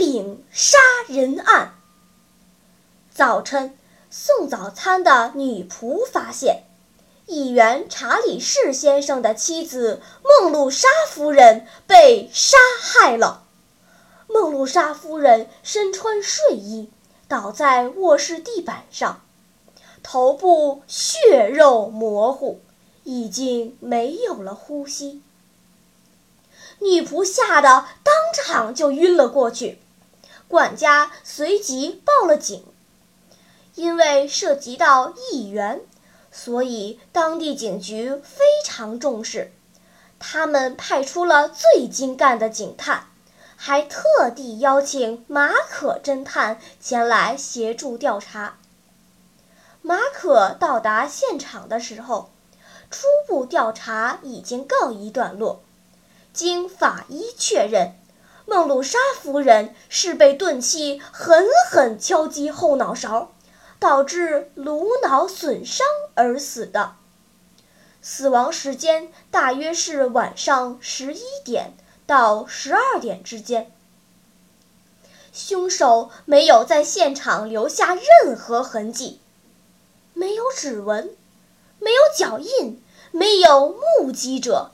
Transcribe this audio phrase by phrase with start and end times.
[0.00, 0.78] 丙杀
[1.08, 1.74] 人案。
[3.12, 3.76] 早晨，
[4.08, 6.62] 送早餐的女仆发现。
[7.26, 10.00] 议员查理士先生的妻子
[10.40, 13.44] 梦露莎夫人被杀害了。
[14.26, 16.90] 梦露莎夫人身穿睡衣，
[17.28, 19.20] 倒在卧室地板上，
[20.02, 22.62] 头部血肉模糊，
[23.04, 25.20] 已经没有了呼吸。
[26.78, 29.78] 女仆吓得当场就晕了过去，
[30.50, 32.64] 管家随即报了警，
[33.76, 35.80] 因为涉及到议员。
[36.32, 39.52] 所以，当地警局非常重视，
[40.18, 43.06] 他们派出了最精干的警探，
[43.54, 48.58] 还特地邀请马可侦探前来协助调查。
[49.82, 52.30] 马可到达现场的时候，
[52.90, 55.62] 初步调查已经告一段落。
[56.32, 57.94] 经法医确认，
[58.50, 63.30] 孟露莎夫人是被钝器狠狠敲击后脑勺。
[63.78, 66.96] 导致颅脑损伤而死的，
[68.02, 71.72] 死亡时间大约是晚上十一点
[72.06, 73.72] 到十二点之间。
[75.32, 79.18] 凶手没有在现场留下任何痕迹，
[80.12, 81.16] 没有指纹，
[81.78, 84.72] 没有脚印，没有目击者，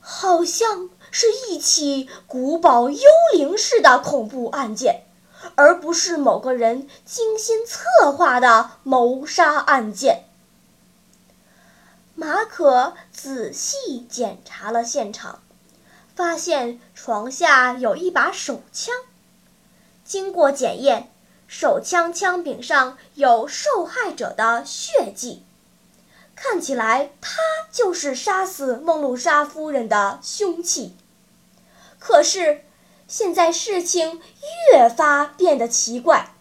[0.00, 5.02] 好像是一起古堡幽灵式的恐怖案件。
[5.54, 10.24] 而不是某个人精心策划的谋杀案件。
[12.14, 15.40] 马可仔细检查了现场，
[16.14, 18.94] 发现床下有一把手枪。
[20.04, 21.10] 经过检验，
[21.46, 25.42] 手枪枪柄上有受害者的血迹，
[26.40, 27.36] 看起来他
[27.70, 30.96] 就是杀死梦露莎夫人的凶器。
[31.98, 32.64] 可是。
[33.10, 34.22] 现在事情
[34.70, 36.32] 越发变得奇怪。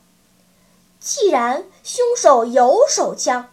[0.99, 3.49] 既然凶手有手枪，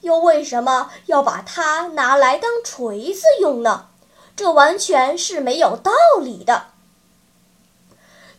[0.00, 3.90] 又为什么要把它拿来当锤子用呢？
[4.34, 6.70] 这完全是没有道理的。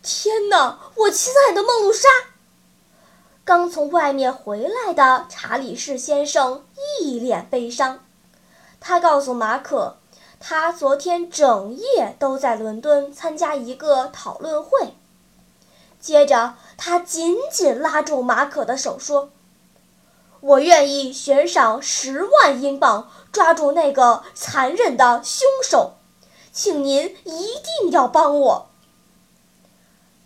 [0.02, 2.06] 天哪，我亲爱的梦露莎！
[3.48, 6.66] 刚从外面回来的查理士先生
[7.00, 8.04] 一脸悲伤，
[8.78, 9.96] 他告诉马可。
[10.38, 14.94] 他昨天整夜都在伦敦参加一个讨论会。
[15.98, 19.30] 接着，他紧紧拉住马可的手说
[20.40, 25.94] ：“我愿意悬赏十万英镑抓住那个残忍的凶手，
[26.52, 27.46] 请您一
[27.80, 28.68] 定要帮我。”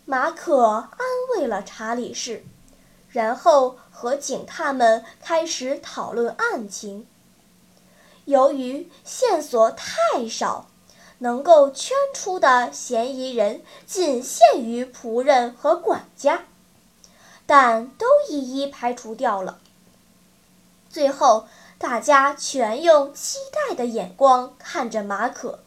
[0.05, 0.99] 马可安
[1.37, 2.44] 慰了查理士，
[3.12, 7.06] 然后和警探们开始讨论案情。
[8.25, 10.67] 由于线索太少，
[11.19, 16.45] 能够圈出的嫌疑人仅限于仆人和管家，
[17.47, 19.59] 但都一一排除掉了。
[20.89, 21.47] 最后，
[21.79, 25.61] 大家全用期待的眼光看着马可，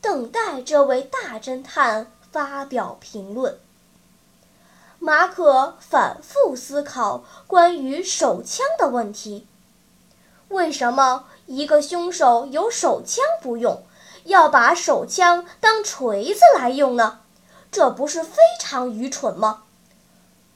[0.00, 3.58] 等待这位大侦探发表评论。
[5.04, 9.46] 马可反复思考关于手枪的问题：
[10.48, 11.26] 为什么？
[11.44, 13.84] 一个凶手有手枪不用，
[14.24, 17.20] 要把手枪当锤子来用呢？
[17.70, 19.64] 这不是非常愚蠢吗？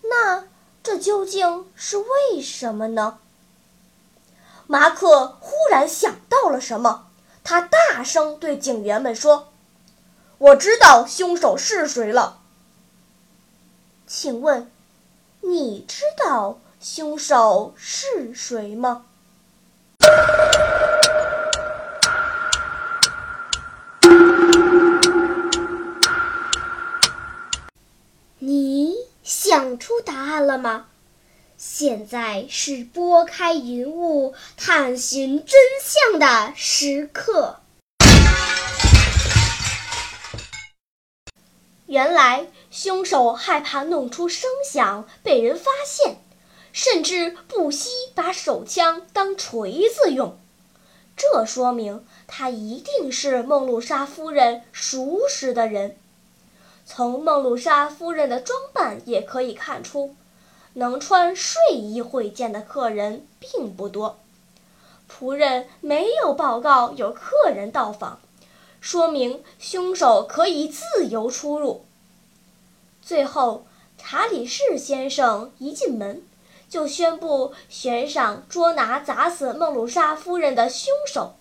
[0.04, 0.44] 那
[0.82, 3.19] 这究竟是为什么呢？
[4.66, 7.09] 马克忽然想到了什么，
[7.44, 9.48] 他大声对警员们说
[10.39, 12.37] ：“我知道凶手是谁了。
[14.10, 14.71] 请问，
[15.43, 19.05] 你知道凶手是谁吗？”
[28.39, 30.87] 你想出答案了吗？
[31.59, 37.60] 现在是拨开云雾探寻真相的时刻。
[41.87, 42.47] 原来
[42.80, 46.19] 凶手害怕弄出声响被人发现，
[46.72, 50.39] 甚至不惜把手枪当锤子用。
[51.16, 55.97] 这说明他一定是孟露莎夫人熟识的人。
[56.86, 60.15] 从孟露莎夫人的装扮也可以看出，
[60.74, 64.21] 能穿睡衣会见的客人并不多。
[65.10, 68.21] 仆人没有报告有客人到访，
[68.81, 71.84] 说明凶手可以自由出入。
[73.09, 73.66] 最后，
[73.97, 76.22] 查理士先生一进门。
[76.69, 81.37] 就宣布悬赏捉拿砸死孟鲁莎夫人的凶手。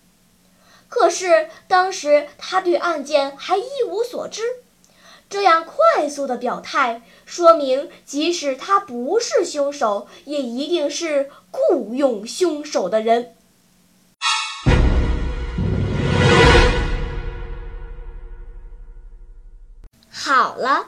[0.88, 4.42] 可是当时他对案件还一无所知，
[5.30, 13.36] 这样快速的表态，说明即使他不是凶手，也一定是雇佣凶手的人。
[20.10, 20.88] 好了，